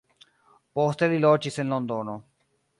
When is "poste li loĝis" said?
0.79-1.63